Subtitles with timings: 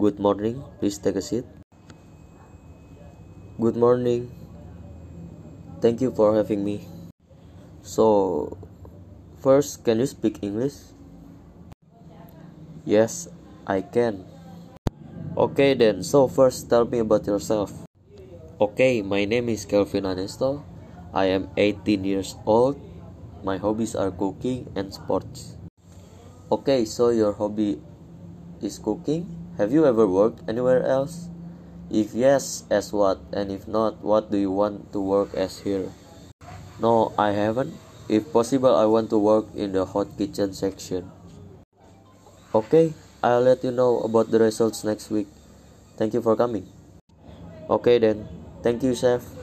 [0.00, 0.64] Good morning.
[0.80, 1.44] Please take a seat.
[3.60, 4.32] Good morning.
[5.84, 6.88] Thank you for having me.
[7.84, 8.56] So,
[9.44, 10.96] first, can you speak English?
[12.88, 13.28] Yes,
[13.68, 14.24] I can.
[15.36, 17.84] Okay then, so first tell me about yourself.
[18.56, 20.64] Okay, my name is Kelvin Anesto.
[21.12, 22.80] I am 18 years old.
[23.44, 25.60] My hobbies are cooking and sports.
[26.48, 27.76] Okay, so your hobby
[28.64, 29.39] is cooking?
[29.60, 31.28] Have you ever worked anywhere else?
[31.92, 33.20] If yes, as what?
[33.28, 35.92] And if not, what do you want to work as here?
[36.80, 37.76] No, I haven't.
[38.08, 41.12] If possible, I want to work in the hot kitchen section.
[42.56, 45.28] Okay, I'll let you know about the results next week.
[46.00, 46.64] Thank you for coming.
[47.68, 48.24] Okay then.
[48.64, 49.39] Thank you, chef.